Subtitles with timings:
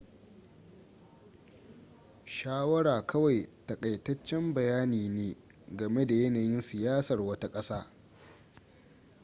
[2.25, 5.35] shawara kawai takaitaccen bayani ne
[5.75, 7.87] game da yanayin siyasar wata kasa